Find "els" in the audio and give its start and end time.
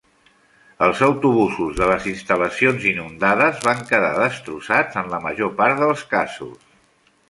0.85-1.01